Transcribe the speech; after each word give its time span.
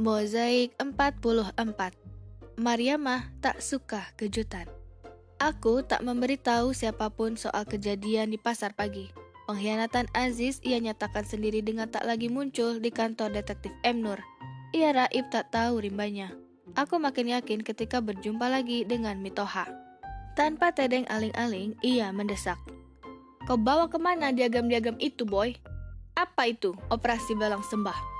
Mozaik 0.00 0.72
44 0.80 1.52
Mariamah 2.56 3.28
tak 3.44 3.60
suka 3.60 4.08
kejutan 4.16 4.64
Aku 5.36 5.84
tak 5.84 6.00
memberitahu 6.00 6.72
siapa 6.72 7.12
pun 7.12 7.36
soal 7.36 7.68
kejadian 7.68 8.32
di 8.32 8.40
pasar 8.40 8.72
pagi. 8.72 9.12
Pengkhianatan 9.44 10.08
Aziz 10.16 10.64
ia 10.64 10.80
nyatakan 10.80 11.28
sendiri 11.28 11.60
dengan 11.60 11.92
tak 11.92 12.08
lagi 12.08 12.32
muncul 12.32 12.80
di 12.80 12.88
kantor 12.88 13.36
detektif 13.36 13.68
M. 13.84 14.00
Nur. 14.00 14.16
Ia 14.72 14.96
raib 14.96 15.28
tak 15.28 15.52
tahu 15.52 15.84
rimbanya. 15.84 16.32
Aku 16.72 16.96
makin 16.96 17.36
yakin 17.36 17.60
ketika 17.60 18.00
berjumpa 18.00 18.48
lagi 18.48 18.88
dengan 18.88 19.20
Mitoha. 19.20 19.68
Tanpa 20.32 20.72
tedeng 20.72 21.04
aling-aling, 21.12 21.76
ia 21.84 22.08
mendesak. 22.16 22.56
Kau 23.44 23.60
bawa 23.60 23.92
ke 23.92 24.00
mana 24.00 24.32
diagam-diagam 24.32 24.96
itu, 25.04 25.28
boy? 25.28 25.52
Apa 26.16 26.48
itu 26.48 26.72
operasi 26.88 27.36
balang 27.36 27.60
sembah? 27.60 28.11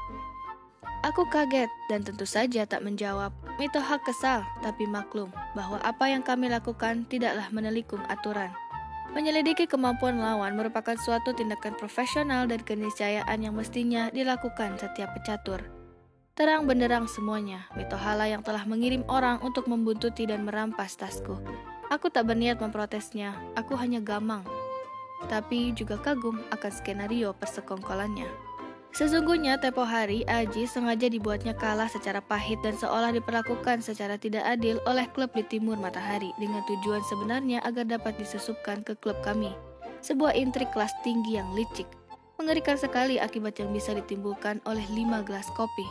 Aku 1.03 1.27
kaget 1.27 1.67
dan 1.91 2.07
tentu 2.07 2.23
saja 2.23 2.63
tak 2.63 2.87
menjawab. 2.87 3.35
Mitoha 3.59 3.99
kesal, 4.07 4.47
tapi 4.63 4.87
maklum 4.87 5.35
bahwa 5.59 5.83
apa 5.83 6.07
yang 6.07 6.23
kami 6.23 6.47
lakukan 6.47 7.03
tidaklah 7.11 7.51
menelikung 7.51 8.01
aturan. 8.07 8.55
Menyelidiki 9.13 9.67
kemampuan 9.67 10.23
lawan 10.23 10.57
merupakan 10.57 10.95
suatu 10.97 11.35
tindakan 11.35 11.75
profesional 11.77 12.47
dan 12.47 12.63
keniscayaan 12.63 13.45
yang 13.45 13.53
mestinya 13.53 14.09
dilakukan 14.15 14.79
setiap 14.79 15.13
pecatur. 15.13 15.67
Terang 16.33 16.65
benderang 16.65 17.05
semuanya, 17.11 17.69
Mitohala 17.77 18.25
yang 18.25 18.41
telah 18.41 18.65
mengirim 18.65 19.05
orang 19.11 19.37
untuk 19.45 19.69
membuntuti 19.69 20.25
dan 20.25 20.49
merampas 20.49 20.97
tasku. 20.97 21.37
Aku 21.93 22.09
tak 22.09 22.31
berniat 22.31 22.57
memprotesnya, 22.57 23.37
aku 23.53 23.77
hanya 23.77 24.01
gamang. 24.01 24.41
Tapi 25.29 25.77
juga 25.77 26.01
kagum 26.01 26.41
akan 26.49 26.73
skenario 26.73 27.37
persekongkolannya. 27.37 28.52
Sesungguhnya 28.93 29.57
tempo 29.57 29.89
hari 29.89 30.21
Aji 30.29 30.69
sengaja 30.69 31.09
dibuatnya 31.09 31.57
kalah 31.57 31.89
secara 31.89 32.21
pahit 32.21 32.61
dan 32.61 32.77
seolah 32.77 33.09
diperlakukan 33.17 33.81
secara 33.81 34.21
tidak 34.21 34.45
adil 34.45 34.77
oleh 34.85 35.09
klub 35.17 35.33
di 35.33 35.41
timur 35.49 35.81
matahari 35.81 36.29
dengan 36.37 36.61
tujuan 36.69 37.01
sebenarnya 37.09 37.65
agar 37.65 37.89
dapat 37.89 38.21
disusupkan 38.21 38.85
ke 38.85 38.93
klub 39.01 39.17
kami. 39.25 39.57
Sebuah 40.05 40.37
intrik 40.37 40.77
kelas 40.77 40.93
tinggi 41.01 41.41
yang 41.41 41.49
licik. 41.57 41.89
Mengerikan 42.37 42.77
sekali 42.77 43.17
akibat 43.17 43.57
yang 43.57 43.73
bisa 43.73 43.97
ditimbulkan 43.97 44.61
oleh 44.69 44.85
lima 44.93 45.25
gelas 45.25 45.49
kopi. 45.57 45.89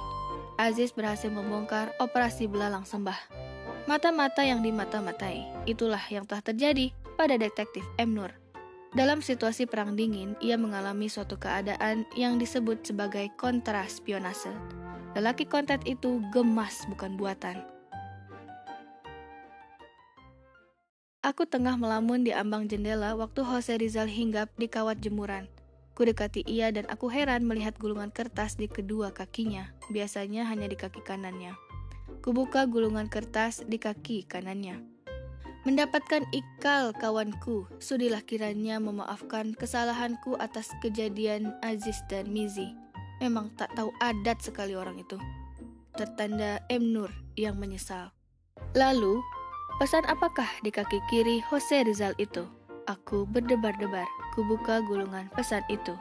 Aziz 0.62 0.94
berhasil 0.94 1.34
membongkar 1.34 1.98
operasi 1.98 2.46
belalang 2.46 2.86
sembah. 2.86 3.18
Mata-mata 3.90 4.46
yang 4.46 4.62
dimata-matai, 4.62 5.66
itulah 5.66 6.06
yang 6.14 6.30
telah 6.30 6.46
terjadi 6.46 6.94
pada 7.18 7.34
detektif 7.34 7.82
M. 7.98 8.14
Nur. 8.14 8.30
Dalam 8.92 9.24
situasi 9.24 9.72
perang 9.72 9.96
dingin, 9.96 10.36
ia 10.44 10.60
mengalami 10.60 11.08
suatu 11.08 11.40
keadaan 11.40 12.04
yang 12.20 12.36
disebut 12.36 12.84
sebagai 12.84 13.32
kontraspionase. 13.40 14.52
Lelaki 15.16 15.48
kontet 15.48 15.80
itu 15.88 16.20
gemas 16.36 16.84
bukan 16.92 17.16
buatan. 17.16 17.64
Aku 21.24 21.48
tengah 21.48 21.80
melamun 21.80 22.28
di 22.28 22.36
ambang 22.36 22.68
jendela 22.68 23.16
waktu 23.16 23.48
Jose 23.48 23.80
Rizal 23.80 24.12
hinggap 24.12 24.52
di 24.60 24.68
kawat 24.68 25.00
jemuran. 25.00 25.48
Kudekati 25.96 26.44
ia 26.44 26.68
dan 26.76 26.84
aku 26.92 27.08
heran 27.08 27.48
melihat 27.48 27.80
gulungan 27.80 28.12
kertas 28.12 28.60
di 28.60 28.68
kedua 28.68 29.16
kakinya, 29.16 29.72
biasanya 29.88 30.52
hanya 30.52 30.68
di 30.68 30.76
kaki 30.76 31.00
kanannya. 31.00 31.56
Kubuka 32.20 32.68
gulungan 32.68 33.08
kertas 33.08 33.64
di 33.64 33.80
kaki 33.80 34.28
kanannya. 34.28 34.91
Mendapatkan 35.62 36.26
ikal 36.34 36.90
kawanku, 36.98 37.70
sudilah 37.78 38.26
kiranya 38.26 38.82
memaafkan 38.82 39.54
kesalahanku 39.54 40.34
atas 40.42 40.74
kejadian 40.82 41.54
Aziz 41.62 42.02
dan 42.10 42.34
Mizi. 42.34 42.74
Memang 43.22 43.54
tak 43.54 43.70
tahu 43.78 43.94
adat 44.02 44.42
sekali 44.42 44.74
orang 44.74 44.98
itu. 44.98 45.22
Tertanda 45.94 46.58
M. 46.74 46.90
Nur 46.90 47.14
yang 47.38 47.62
menyesal. 47.62 48.10
Lalu, 48.74 49.22
pesan 49.78 50.02
apakah 50.10 50.50
di 50.66 50.74
kaki 50.74 50.98
kiri 51.14 51.38
Jose 51.54 51.86
Rizal 51.86 52.18
itu? 52.18 52.42
Aku 52.90 53.30
berdebar-debar, 53.30 54.10
kubuka 54.34 54.82
gulungan 54.90 55.30
pesan 55.38 55.62
itu. 55.70 55.94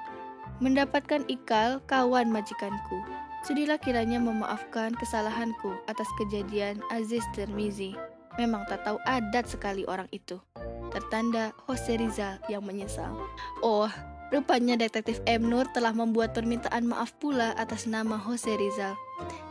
Mendapatkan 0.64 1.20
ikal 1.28 1.84
kawan 1.84 2.32
majikanku. 2.32 3.04
Sudilah 3.44 3.76
kiranya 3.76 4.16
memaafkan 4.24 4.96
kesalahanku 4.96 5.76
atas 5.84 6.08
kejadian 6.16 6.80
Aziz 6.88 7.24
dan 7.36 7.52
Mizi. 7.52 7.92
Memang 8.40 8.64
tak 8.64 8.88
tahu 8.88 8.96
adat 9.04 9.52
sekali 9.52 9.84
orang 9.84 10.08
itu. 10.16 10.40
Tertanda 10.88 11.52
Jose 11.68 11.92
Rizal 11.92 12.40
yang 12.48 12.64
menyesal. 12.64 13.12
Oh, 13.60 13.92
rupanya 14.32 14.80
detektif 14.80 15.20
M. 15.28 15.44
Nur 15.44 15.68
telah 15.76 15.92
membuat 15.92 16.32
permintaan 16.32 16.88
maaf 16.88 17.12
pula 17.20 17.52
atas 17.60 17.84
nama 17.84 18.16
Jose 18.16 18.48
Rizal. 18.48 18.96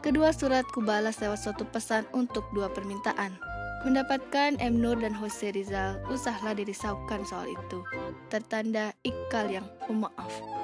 Kedua 0.02 0.34
surat 0.34 0.66
kubalas 0.74 1.22
lewat 1.22 1.38
suatu 1.38 1.70
pesan 1.70 2.10
untuk 2.18 2.50
dua 2.50 2.66
permintaan. 2.74 3.38
Mendapatkan 3.86 4.58
M. 4.58 4.82
Nur 4.82 4.98
dan 4.98 5.14
Jose 5.14 5.54
Rizal, 5.54 6.02
usahlah 6.10 6.58
dirisaukan 6.58 7.22
soal 7.30 7.46
itu. 7.46 7.86
Tertanda 8.34 8.90
Ikal 9.06 9.54
yang 9.54 9.70
pemaaf. 9.86 10.59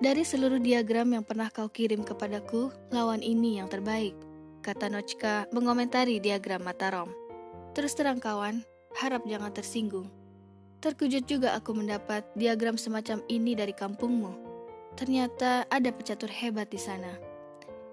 Dari 0.00 0.24
seluruh 0.24 0.64
diagram 0.64 1.12
yang 1.12 1.20
pernah 1.20 1.52
kau 1.52 1.68
kirim 1.68 2.00
kepadaku, 2.00 2.72
lawan 2.88 3.20
ini 3.20 3.60
yang 3.60 3.68
terbaik, 3.68 4.16
kata 4.64 4.88
Nochka 4.88 5.44
mengomentari 5.52 6.16
diagram 6.16 6.64
Matarom. 6.64 7.12
Terus 7.76 7.92
terang 7.92 8.16
kawan, 8.16 8.64
harap 8.96 9.20
jangan 9.28 9.52
tersinggung. 9.52 10.08
Terkejut 10.80 11.28
juga 11.28 11.52
aku 11.52 11.76
mendapat 11.76 12.24
diagram 12.32 12.80
semacam 12.80 13.20
ini 13.28 13.52
dari 13.52 13.76
kampungmu. 13.76 14.32
Ternyata 14.96 15.68
ada 15.68 15.92
pecatur 15.92 16.32
hebat 16.32 16.72
di 16.72 16.80
sana. 16.80 17.20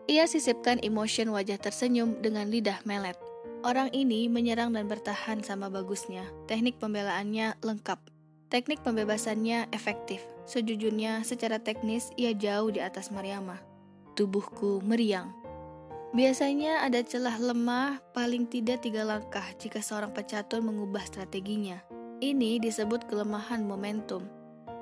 Ia 0.08 0.24
sisipkan 0.32 0.80
emotion 0.88 1.36
wajah 1.36 1.60
tersenyum 1.60 2.24
dengan 2.24 2.48
lidah 2.48 2.80
melet. 2.88 3.20
Orang 3.68 3.92
ini 3.92 4.32
menyerang 4.32 4.72
dan 4.72 4.88
bertahan 4.88 5.44
sama 5.44 5.68
bagusnya. 5.68 6.24
Teknik 6.48 6.80
pembelaannya 6.80 7.60
lengkap. 7.60 8.00
Teknik 8.48 8.80
pembebasannya 8.80 9.68
efektif. 9.76 10.24
Sejujurnya, 10.48 11.20
secara 11.28 11.60
teknis 11.60 12.16
ia 12.16 12.32
jauh 12.32 12.72
di 12.72 12.80
atas 12.80 13.12
Mariamah. 13.12 13.60
Tubuhku 14.16 14.80
meriang. 14.88 15.36
Biasanya 16.16 16.88
ada 16.88 17.04
celah 17.04 17.36
lemah 17.36 18.00
paling 18.16 18.48
tidak 18.48 18.88
tiga 18.88 19.04
langkah 19.04 19.44
jika 19.60 19.84
seorang 19.84 20.16
pecatur 20.16 20.64
mengubah 20.64 21.04
strateginya. 21.04 21.84
Ini 22.24 22.64
disebut 22.64 23.12
kelemahan 23.12 23.68
momentum. 23.68 24.24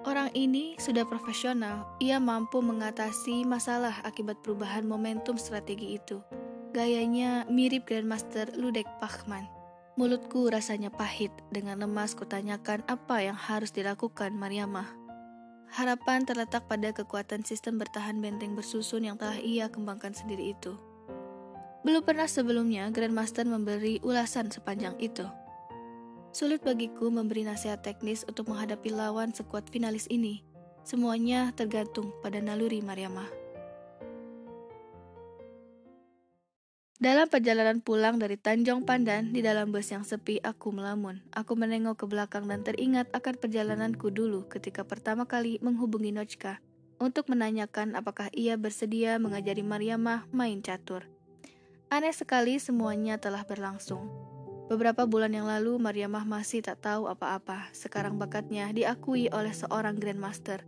Orang 0.06 0.30
ini 0.38 0.78
sudah 0.78 1.02
profesional, 1.02 1.90
ia 1.97 2.22
mampu 2.22 2.62
mengatasi 2.62 3.50
masalah 3.50 3.97
akibat 4.06 4.46
perubahan 4.46 4.86
momentum 4.86 5.42
strategi 5.42 5.97
itu. 5.97 6.22
Gayanya 6.78 7.50
mirip 7.50 7.90
Grandmaster 7.90 8.46
Ludek 8.53 8.86
Pachman. 9.02 9.54
Mulutku 9.95 10.51
rasanya 10.51 10.91
pahit, 10.91 11.31
dengan 11.56 11.79
lemas 11.79 12.19
kutanyakan 12.19 12.83
apa 12.83 13.23
yang 13.23 13.39
harus 13.39 13.72
dilakukan 13.72 14.35
Mariamah. 14.35 14.91
Harapan 15.72 16.28
terletak 16.28 16.67
pada 16.67 16.91
kekuatan 16.91 17.47
sistem 17.47 17.79
bertahan 17.79 18.19
benteng 18.19 18.59
bersusun 18.59 19.07
yang 19.07 19.16
telah 19.16 19.39
ia 19.39 19.72
kembangkan 19.72 20.11
sendiri 20.11 20.51
itu. 20.51 20.75
Belum 21.88 22.03
pernah 22.03 22.28
sebelumnya 22.28 22.91
Grandmaster 22.91 23.47
memberi 23.47 24.03
ulasan 24.03 24.51
sepanjang 24.51 25.00
itu. 25.00 25.23
Sulit 26.35 26.59
bagiku 26.59 27.07
memberi 27.07 27.47
nasihat 27.47 27.79
teknis 27.79 28.28
untuk 28.28 28.51
menghadapi 28.51 28.91
lawan 28.91 29.31
sekuat 29.31 29.72
finalis 29.72 30.11
ini. 30.11 30.44
Semuanya 30.84 31.55
tergantung 31.55 32.11
pada 32.19 32.44
naluri 32.44 32.84
Mariamah. 32.84 33.44
Dalam 36.95 37.28
perjalanan 37.28 37.83
pulang 37.83 38.16
dari 38.23 38.39
Tanjung 38.39 38.88
Pandan, 38.88 39.35
di 39.35 39.44
dalam 39.44 39.67
bus 39.67 39.91
yang 39.91 40.07
sepi, 40.07 40.39
aku 40.39 40.72
melamun. 40.72 41.19
Aku 41.35 41.59
menengok 41.59 42.00
ke 42.00 42.06
belakang 42.07 42.47
dan 42.47 42.63
teringat 42.63 43.11
akan 43.11 43.35
perjalananku 43.35 44.16
dulu 44.16 44.47
ketika 44.47 44.88
pertama 44.88 45.28
kali 45.28 45.59
menghubungi 45.59 46.16
Nojka 46.16 46.63
untuk 46.95 47.28
menanyakan 47.28 47.99
apakah 47.99 48.31
ia 48.31 48.55
bersedia 48.55 49.20
mengajari 49.20 49.59
Mariamah 49.59 50.31
main 50.31 50.64
catur. 50.64 51.03
Aneh 51.91 52.16
sekali 52.16 52.64
semuanya 52.64 53.20
telah 53.20 53.43
berlangsung. 53.43 54.08
Beberapa 54.72 55.03
bulan 55.03 55.35
yang 55.35 55.52
lalu, 55.52 55.75
Mariamah 55.75 56.23
masih 56.23 56.64
tak 56.64 56.79
tahu 56.79 57.11
apa-apa. 57.11 57.75
Sekarang 57.75 58.16
bakatnya 58.16 58.72
diakui 58.72 59.28
oleh 59.35 59.52
seorang 59.52 59.99
Grandmaster. 59.99 60.64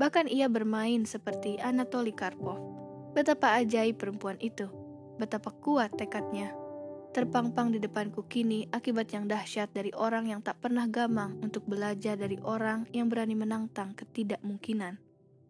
Bahkan 0.00 0.32
ia 0.32 0.48
bermain 0.48 1.04
seperti 1.04 1.60
Anatoly 1.60 2.16
Karpov. 2.16 2.64
Betapa 3.12 3.60
ajaib 3.60 4.00
perempuan 4.00 4.40
itu 4.40 4.85
betapa 5.16 5.52
kuat 5.52 5.96
tekadnya. 5.96 6.52
Terpangpang 7.16 7.72
di 7.72 7.80
depanku 7.80 8.28
kini 8.28 8.68
akibat 8.68 9.08
yang 9.16 9.24
dahsyat 9.24 9.72
dari 9.72 9.88
orang 9.96 10.28
yang 10.28 10.44
tak 10.44 10.60
pernah 10.60 10.84
gamang 10.84 11.40
untuk 11.40 11.64
belajar 11.64 12.20
dari 12.20 12.36
orang 12.44 12.84
yang 12.92 13.08
berani 13.08 13.32
menantang 13.32 13.96
ketidakmungkinan. 13.96 15.00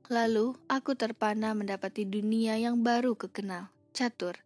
Lalu, 0.06 0.54
aku 0.70 0.94
terpana 0.94 1.50
mendapati 1.58 2.06
dunia 2.06 2.54
yang 2.54 2.86
baru 2.86 3.18
kekenal, 3.18 3.74
catur. 3.90 4.38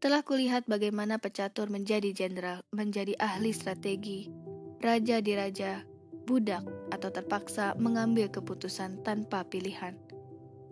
Telah 0.00 0.24
kulihat 0.24 0.64
bagaimana 0.64 1.20
pecatur 1.20 1.68
menjadi 1.68 2.16
jenderal, 2.16 2.64
menjadi 2.72 3.12
ahli 3.20 3.52
strategi, 3.52 4.32
raja 4.80 5.20
di 5.20 5.36
raja, 5.36 5.84
budak, 6.24 6.64
atau 6.88 7.12
terpaksa 7.12 7.76
mengambil 7.76 8.32
keputusan 8.32 9.04
tanpa 9.04 9.44
pilihan. 9.44 9.92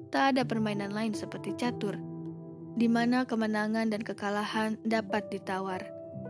tak 0.09 0.33
ada 0.39 0.47
permainan 0.47 0.95
lain 0.95 1.11
seperti 1.11 1.59
catur, 1.59 1.99
di 2.75 2.91
mana 2.91 3.23
kemenangan 3.23 3.91
dan 3.91 4.03
kekalahan 4.03 4.79
dapat 4.87 5.27
ditawar. 5.31 5.83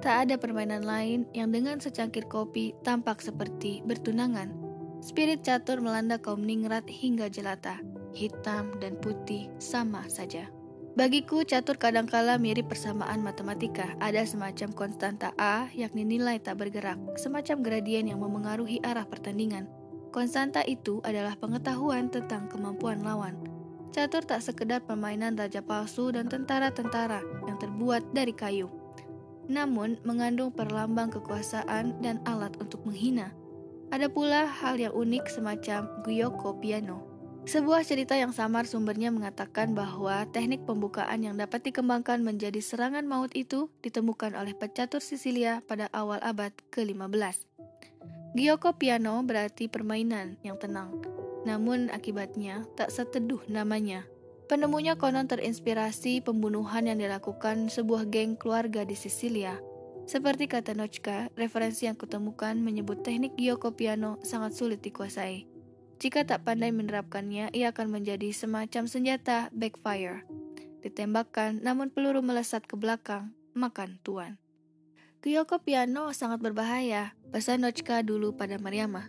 Tak 0.05 0.29
ada 0.29 0.37
permainan 0.37 0.85
lain 0.85 1.25
yang 1.33 1.49
dengan 1.49 1.81
secangkir 1.81 2.29
kopi 2.29 2.77
tampak 2.85 3.25
seperti 3.25 3.81
bertunangan. 3.89 4.53
Spirit 5.01 5.45
catur 5.45 5.81
melanda 5.81 6.21
kaum 6.21 6.45
ningrat 6.45 6.85
hingga 6.89 7.29
jelata, 7.33 7.81
hitam 8.13 8.73
dan 8.81 8.97
putih 9.01 9.49
sama 9.61 10.05
saja. 10.09 10.49
Bagiku, 10.95 11.43
catur 11.43 11.75
kadangkala 11.75 12.39
mirip 12.39 12.71
persamaan 12.71 13.19
matematika. 13.19 13.99
Ada 13.99 14.31
semacam 14.31 14.71
konstanta 14.71 15.35
A, 15.35 15.67
yakni 15.75 16.07
nilai 16.07 16.39
tak 16.39 16.63
bergerak, 16.63 17.01
semacam 17.19 17.67
gradien 17.67 18.07
yang 18.07 18.23
memengaruhi 18.23 18.79
arah 18.87 19.03
pertandingan. 19.03 19.67
Konstanta 20.15 20.63
itu 20.63 21.03
adalah 21.03 21.35
pengetahuan 21.35 22.15
tentang 22.15 22.47
kemampuan 22.47 23.03
lawan. 23.03 23.54
Catur 23.95 24.27
tak 24.27 24.43
sekedar 24.43 24.83
permainan 24.83 25.39
raja 25.39 25.63
palsu 25.63 26.11
dan 26.11 26.27
tentara-tentara 26.27 27.23
yang 27.47 27.55
terbuat 27.63 28.11
dari 28.11 28.35
kayu. 28.35 28.67
Namun, 29.47 30.03
mengandung 30.03 30.51
perlambang 30.51 31.15
kekuasaan 31.15 32.03
dan 32.03 32.19
alat 32.27 32.51
untuk 32.59 32.83
menghina. 32.83 33.31
Ada 33.95 34.11
pula 34.11 34.51
hal 34.51 34.83
yang 34.83 34.91
unik 34.91 35.31
semacam 35.31 35.87
Gyoko 36.03 36.59
Piano 36.59 37.15
sebuah 37.45 37.85
cerita 37.85 38.17
yang 38.17 38.33
samar 38.33 38.65
sumbernya 38.65 39.13
mengatakan 39.13 39.77
bahwa 39.77 40.25
teknik 40.33 40.65
pembukaan 40.65 41.21
yang 41.21 41.37
dapat 41.37 41.61
dikembangkan 41.61 42.25
menjadi 42.25 42.57
serangan 42.65 43.05
maut 43.05 43.37
itu 43.37 43.69
ditemukan 43.85 44.33
oleh 44.33 44.57
pecatur 44.57 45.05
Sisilia 45.05 45.61
pada 45.61 45.93
awal 45.93 46.25
abad 46.25 46.57
ke-15. 46.73 47.45
Giocco 48.33 48.81
piano 48.81 49.21
berarti 49.21 49.69
permainan 49.69 50.41
yang 50.41 50.57
tenang, 50.57 51.05
namun 51.45 51.93
akibatnya 51.93 52.65
tak 52.75 52.91
seteduh 52.91 53.41
namanya. 53.49 54.09
Penemunya 54.45 54.97
konon 55.01 55.25
terinspirasi 55.25 56.21
pembunuhan 56.21 56.85
yang 56.85 57.01
dilakukan 57.01 57.73
sebuah 57.73 58.09
geng 58.13 58.37
keluarga 58.37 58.85
di 58.85 58.93
Sisilia. 58.93 59.57
Seperti 60.05 60.45
kata 60.53 60.77
Notchka, 60.77 61.33
referensi 61.33 61.89
yang 61.89 61.97
kutemukan 61.97 62.61
menyebut 62.61 63.01
teknik 63.01 63.33
Giocco 63.41 63.73
piano 63.73 64.21
sangat 64.21 64.53
sulit 64.53 64.85
dikuasai. 64.85 65.49
Jika 65.97 66.29
tak 66.29 66.45
pandai 66.45 66.77
menerapkannya, 66.77 67.57
ia 67.57 67.73
akan 67.73 67.89
menjadi 67.89 68.29
semacam 68.37 68.85
senjata 68.85 69.49
backfire. 69.57 70.29
Ditembakkan, 70.85 71.65
namun 71.65 71.89
peluru 71.89 72.21
melesat 72.21 72.69
ke 72.69 72.77
belakang, 72.77 73.33
makan 73.57 73.97
tuan. 74.05 74.37
Kyoko 75.25 75.65
piano 75.65 76.13
sangat 76.13 76.45
berbahaya, 76.45 77.17
pesan 77.33 77.65
Nochka 77.65 78.05
dulu 78.05 78.37
pada 78.37 78.61
Mariama. 78.61 79.09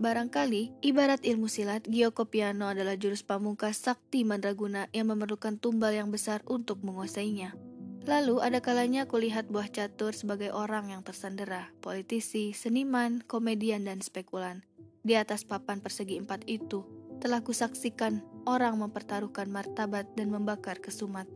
Barangkali, 0.00 0.72
ibarat 0.80 1.20
ilmu 1.28 1.44
silat, 1.44 1.84
Gyoko 1.84 2.24
Piano 2.24 2.72
adalah 2.72 2.96
jurus 2.96 3.20
pamungkas 3.20 3.84
sakti 3.84 4.24
mandraguna 4.24 4.88
yang 4.96 5.12
memerlukan 5.12 5.60
tumbal 5.60 5.92
yang 5.92 6.08
besar 6.08 6.40
untuk 6.48 6.80
menguasainya. 6.80 7.52
Lalu 8.08 8.40
ada 8.40 8.64
kalanya 8.64 9.04
kulihat 9.04 9.52
buah 9.52 9.68
catur 9.68 10.16
sebagai 10.16 10.56
orang 10.56 10.88
yang 10.88 11.04
tersandera, 11.04 11.68
politisi, 11.84 12.56
seniman, 12.56 13.20
komedian, 13.28 13.84
dan 13.84 14.00
spekulan. 14.00 14.64
Di 15.04 15.20
atas 15.20 15.44
papan 15.44 15.84
persegi 15.84 16.16
empat 16.16 16.48
itu, 16.48 16.80
telah 17.20 17.44
kusaksikan 17.44 18.24
orang 18.48 18.80
mempertaruhkan 18.80 19.52
martabat 19.52 20.08
dan 20.16 20.32
membakar 20.32 20.80
kesumat. 20.80 21.28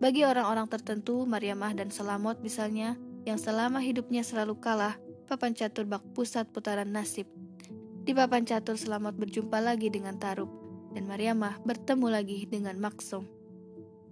Bagi 0.00 0.24
orang-orang 0.24 0.72
tertentu, 0.72 1.28
Mariamah 1.28 1.76
dan 1.76 1.92
Selamot 1.92 2.40
misalnya, 2.40 2.96
yang 3.28 3.36
selama 3.36 3.84
hidupnya 3.84 4.24
selalu 4.24 4.56
kalah, 4.56 4.96
papan 5.28 5.52
catur 5.52 5.84
bak 5.84 6.00
pusat 6.16 6.48
putaran 6.48 6.88
nasib. 6.88 7.28
Di 8.10 8.18
papan 8.18 8.42
catur 8.42 8.74
Selamot 8.74 9.14
berjumpa 9.14 9.62
lagi 9.62 9.86
dengan 9.86 10.18
Tarub, 10.18 10.50
dan 10.90 11.06
Mariamah 11.06 11.62
bertemu 11.62 12.10
lagi 12.10 12.42
dengan 12.42 12.74
Maksum. 12.82 13.22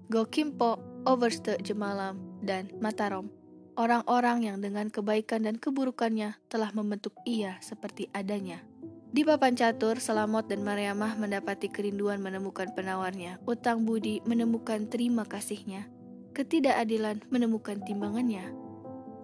Gokimpo, 0.06 0.78
Overste 1.02 1.58
Jemalam, 1.66 2.14
dan 2.38 2.70
Matarom 2.78 3.26
orang-orang 3.74 4.46
yang 4.46 4.62
dengan 4.62 4.86
kebaikan 4.86 5.50
dan 5.50 5.58
keburukannya 5.58 6.38
telah 6.46 6.70
membentuk 6.78 7.10
ia 7.26 7.58
seperti 7.58 8.06
adanya. 8.14 8.62
Di 9.10 9.26
papan 9.26 9.58
catur, 9.58 9.98
Selamot 9.98 10.46
dan 10.46 10.62
Mariamah 10.62 11.18
mendapati 11.18 11.66
kerinduan 11.66 12.22
menemukan 12.22 12.70
penawarnya, 12.78 13.42
utang 13.50 13.82
budi 13.82 14.22
menemukan 14.22 14.86
terima 14.86 15.26
kasihnya, 15.26 15.90
ketidakadilan 16.38 17.26
menemukan 17.34 17.82
timbangannya. 17.82 18.67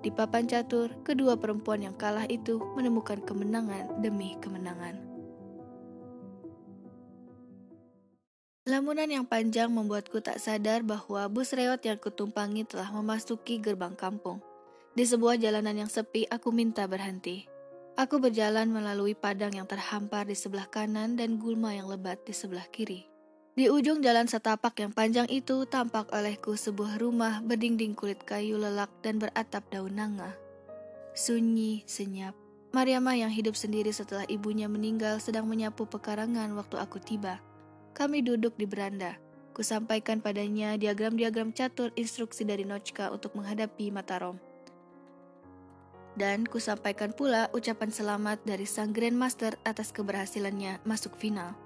Di 0.04 0.12
papan 0.12 0.44
catur, 0.44 0.92
kedua 1.00 1.40
perempuan 1.40 1.80
yang 1.80 1.96
kalah 1.96 2.28
itu 2.28 2.60
menemukan 2.76 3.24
kemenangan 3.24 4.04
demi 4.04 4.36
kemenangan. 4.36 5.00
Lamunan 8.68 9.08
yang 9.08 9.24
panjang 9.24 9.72
membuatku 9.72 10.20
tak 10.20 10.36
sadar 10.36 10.84
bahwa 10.84 11.24
bus 11.32 11.56
reot 11.56 11.80
yang 11.80 11.96
kutumpangi 11.96 12.68
telah 12.68 12.92
memasuki 12.92 13.56
gerbang 13.56 13.96
kampung. 13.96 14.44
Di 14.92 15.08
sebuah 15.08 15.40
jalanan 15.40 15.84
yang 15.84 15.88
sepi, 15.88 16.28
aku 16.28 16.52
minta 16.52 16.84
berhenti. 16.84 17.48
Aku 17.96 18.20
berjalan 18.20 18.68
melalui 18.68 19.16
padang 19.16 19.56
yang 19.56 19.64
terhampar 19.64 20.28
di 20.28 20.36
sebelah 20.36 20.68
kanan 20.68 21.16
dan 21.16 21.40
gulma 21.40 21.72
yang 21.72 21.88
lebat 21.88 22.20
di 22.28 22.36
sebelah 22.36 22.68
kiri. 22.68 23.13
Di 23.54 23.70
ujung 23.70 24.02
jalan 24.02 24.26
setapak 24.26 24.74
yang 24.82 24.90
panjang 24.90 25.30
itu 25.30 25.62
tampak 25.62 26.10
olehku 26.10 26.58
sebuah 26.58 26.98
rumah 26.98 27.38
berdinding 27.38 27.94
kulit 27.94 28.18
kayu 28.26 28.58
lelak 28.58 28.90
dan 28.98 29.22
beratap 29.22 29.62
daun 29.70 29.94
nanga. 29.94 30.34
Sunyi, 31.14 31.86
senyap. 31.86 32.34
Mariama 32.74 33.14
yang 33.14 33.30
hidup 33.30 33.54
sendiri 33.54 33.94
setelah 33.94 34.26
ibunya 34.26 34.66
meninggal 34.66 35.22
sedang 35.22 35.46
menyapu 35.46 35.86
pekarangan 35.86 36.50
waktu 36.58 36.82
aku 36.82 36.98
tiba. 36.98 37.38
Kami 37.94 38.26
duduk 38.26 38.58
di 38.58 38.66
beranda. 38.66 39.14
Kusampaikan 39.54 40.18
padanya 40.18 40.74
diagram-diagram 40.74 41.54
catur 41.54 41.94
instruksi 41.94 42.42
dari 42.42 42.66
Nochka 42.66 43.14
untuk 43.14 43.38
menghadapi 43.38 43.94
Matarom. 43.94 44.34
Dan 46.18 46.42
kusampaikan 46.42 47.14
pula 47.14 47.46
ucapan 47.54 47.94
selamat 47.94 48.42
dari 48.42 48.66
sang 48.66 48.90
Grandmaster 48.90 49.54
atas 49.62 49.94
keberhasilannya 49.94 50.82
masuk 50.82 51.14
final. 51.14 51.63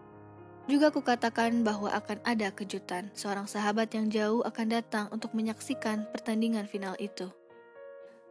Juga 0.68 0.92
kukatakan 0.92 1.64
bahwa 1.64 1.88
akan 1.88 2.20
ada 2.28 2.52
kejutan, 2.52 3.08
seorang 3.16 3.48
sahabat 3.48 3.88
yang 3.96 4.12
jauh 4.12 4.44
akan 4.44 4.68
datang 4.68 5.08
untuk 5.08 5.32
menyaksikan 5.32 6.04
pertandingan 6.12 6.68
final 6.68 6.92
itu. 7.00 7.32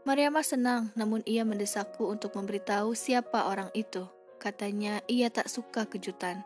Mariamah 0.06 0.46
senang, 0.46 0.94
namun 0.94 1.26
ia 1.26 1.42
mendesakku 1.42 2.06
untuk 2.06 2.38
memberitahu 2.38 2.94
siapa 2.94 3.50
orang 3.50 3.74
itu. 3.74 4.06
Katanya 4.38 5.02
ia 5.10 5.34
tak 5.34 5.50
suka 5.50 5.90
kejutan. 5.90 6.46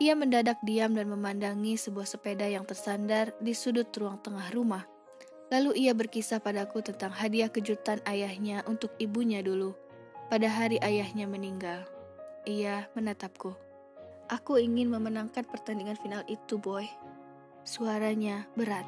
Ia 0.00 0.16
mendadak 0.16 0.56
diam 0.64 0.96
dan 0.96 1.12
memandangi 1.12 1.76
sebuah 1.76 2.08
sepeda 2.08 2.48
yang 2.48 2.64
tersandar 2.64 3.36
di 3.36 3.52
sudut 3.52 3.92
ruang 4.00 4.16
tengah 4.24 4.48
rumah. 4.56 4.88
Lalu 5.52 5.76
ia 5.76 5.92
berkisah 5.92 6.40
padaku 6.40 6.80
tentang 6.80 7.12
hadiah 7.12 7.52
kejutan 7.52 8.00
ayahnya 8.08 8.64
untuk 8.64 8.96
ibunya 8.96 9.44
dulu, 9.44 9.76
pada 10.32 10.48
hari 10.48 10.80
ayahnya 10.80 11.28
meninggal. 11.28 11.84
Ia 12.48 12.88
menatapku. 12.96 13.67
Aku 14.28 14.60
ingin 14.60 14.92
memenangkan 14.92 15.40
pertandingan 15.48 15.96
final 15.96 16.20
itu, 16.28 16.60
boy. 16.60 16.84
Suaranya 17.64 18.44
berat. 18.60 18.84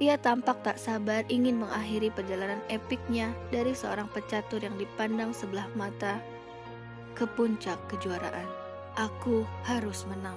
Ia 0.00 0.16
tampak 0.16 0.64
tak 0.64 0.80
sabar 0.80 1.20
ingin 1.28 1.60
mengakhiri 1.60 2.08
perjalanan 2.08 2.58
epiknya 2.72 3.30
dari 3.52 3.76
seorang 3.76 4.08
pecatur 4.10 4.64
yang 4.64 4.74
dipandang 4.80 5.36
sebelah 5.36 5.68
mata 5.76 6.16
ke 7.12 7.28
puncak 7.36 7.76
kejuaraan. 7.92 8.48
Aku 8.96 9.44
harus 9.68 10.08
menang. 10.08 10.36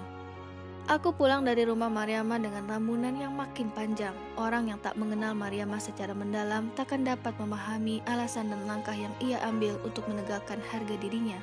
Aku 0.88 1.12
pulang 1.16 1.44
dari 1.44 1.64
rumah 1.64 1.92
Mariama 1.92 2.40
dengan 2.40 2.68
lamunan 2.68 3.12
yang 3.16 3.32
makin 3.32 3.72
panjang. 3.72 4.16
Orang 4.36 4.72
yang 4.72 4.80
tak 4.80 4.96
mengenal 4.96 5.36
Mariama 5.36 5.80
secara 5.80 6.16
mendalam 6.16 6.68
takkan 6.76 7.04
dapat 7.04 7.32
memahami 7.40 8.04
alasan 8.08 8.52
dan 8.52 8.64
langkah 8.68 8.96
yang 8.96 9.12
ia 9.24 9.40
ambil 9.48 9.76
untuk 9.88 10.04
menegakkan 10.08 10.60
harga 10.68 10.96
dirinya. 11.00 11.40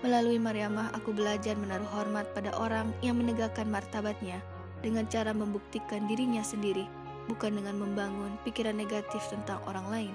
Melalui 0.00 0.40
Mariamah, 0.40 0.96
aku 0.96 1.12
belajar 1.12 1.52
menaruh 1.60 1.88
hormat 1.92 2.24
pada 2.32 2.56
orang 2.56 2.88
yang 3.04 3.20
menegakkan 3.20 3.68
martabatnya 3.68 4.40
dengan 4.80 5.04
cara 5.12 5.36
membuktikan 5.36 6.08
dirinya 6.08 6.40
sendiri, 6.40 6.88
bukan 7.28 7.60
dengan 7.60 7.76
membangun 7.76 8.32
pikiran 8.48 8.80
negatif 8.80 9.20
tentang 9.28 9.60
orang 9.68 9.86
lain. 9.92 10.14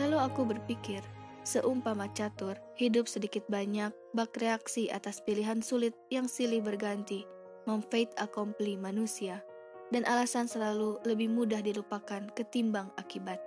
Lalu 0.00 0.16
aku 0.16 0.48
berpikir, 0.48 1.04
Seumpama 1.46 2.10
catur, 2.10 2.58
hidup 2.74 3.06
sedikit 3.06 3.46
banyak 3.46 3.94
bak 4.10 4.34
reaksi 4.42 4.90
atas 4.90 5.22
pilihan 5.22 5.62
sulit 5.62 5.94
yang 6.10 6.26
silih 6.26 6.58
berganti, 6.58 7.22
memfait 7.70 8.10
accompli 8.18 8.74
manusia, 8.74 9.46
dan 9.94 10.02
alasan 10.10 10.50
selalu 10.50 10.98
lebih 11.06 11.30
mudah 11.30 11.62
dilupakan 11.62 12.26
ketimbang 12.34 12.90
akibat. 12.98 13.38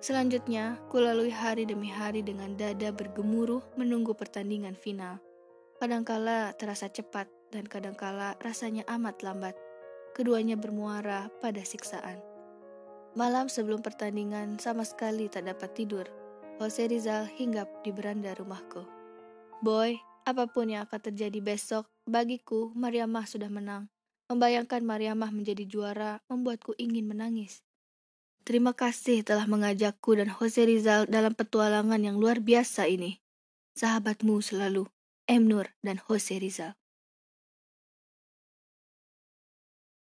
Selanjutnya, 0.00 0.80
kulalui 0.88 1.28
hari 1.28 1.68
demi 1.68 1.92
hari 1.92 2.24
dengan 2.24 2.56
dada 2.56 2.88
bergemuruh 2.88 3.60
menunggu 3.76 4.16
pertandingan 4.16 4.72
final. 4.72 5.20
Kadangkala 5.76 6.56
terasa 6.56 6.88
cepat 6.88 7.28
dan 7.52 7.68
kadangkala 7.68 8.32
rasanya 8.40 8.80
amat 8.96 9.20
lambat. 9.20 9.52
Keduanya 10.16 10.56
bermuara 10.56 11.28
pada 11.44 11.60
siksaan. 11.60 12.16
Malam 13.12 13.52
sebelum 13.52 13.84
pertandingan 13.84 14.56
sama 14.56 14.88
sekali 14.88 15.28
tak 15.28 15.50
dapat 15.50 15.68
tidur 15.76 16.08
Jose 16.56 16.88
Rizal 16.88 17.28
hinggap 17.36 17.68
di 17.84 17.92
beranda 17.92 18.32
rumahku. 18.36 18.84
Boy, 19.60 20.00
apa 20.24 20.48
pun 20.48 20.68
yang 20.68 20.88
akan 20.88 21.12
terjadi 21.12 21.40
besok, 21.44 21.88
Bagiku, 22.08 22.72
Mariamah 22.72 23.28
sudah 23.28 23.48
menang. 23.52 23.88
Membayangkan 24.32 24.80
Mariamah 24.80 25.28
menjadi 25.28 25.64
juara 25.68 26.20
membuatku 26.28 26.72
ingin 26.80 27.08
menangis. 27.08 27.64
Terima 28.40 28.72
kasih 28.72 29.20
telah 29.20 29.44
mengajakku 29.44 30.16
dan 30.16 30.32
Jose 30.32 30.64
Rizal 30.64 31.04
dalam 31.06 31.36
petualangan 31.36 32.00
yang 32.00 32.16
luar 32.16 32.40
biasa 32.40 32.88
ini. 32.88 33.20
Sahabatmu 33.76 34.40
selalu, 34.40 34.88
M. 35.28 35.44
Nur 35.46 35.68
dan 35.84 36.00
Jose 36.08 36.40
Rizal. 36.40 36.79